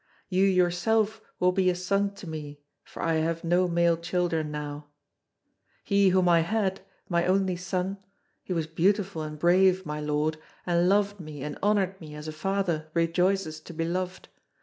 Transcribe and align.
You 0.29 0.43
yourself 0.45 1.21
will 1.39 1.51
be 1.51 1.69
a 1.69 1.75
son 1.75 2.15
to 2.15 2.27
me, 2.27 2.59
for 2.83 3.03
I 3.03 3.17
have 3.17 3.43
no 3.43 3.67
male 3.67 3.97
children 3.97 4.49
now. 4.49 4.87
He 5.83 6.09
whom 6.09 6.27
I 6.27 6.39
had, 6.39 6.81
my 7.07 7.27
only 7.27 7.55
son, 7.55 7.99
he 8.43 8.51
was 8.51 8.65
beautiful 8.65 9.21
and 9.21 9.37
brave, 9.37 9.85
my 9.85 9.99
lord, 10.01 10.39
and 10.65 10.89
loved 10.89 11.19
me 11.19 11.43
and 11.43 11.55
honoured 11.61 12.01
me 12.01 12.15
as 12.15 12.27
a 12.27 12.31
father 12.31 12.89
rejoices 12.95 13.59
to 13.59 13.73
be 13.75 13.85
loved. 13.85 14.29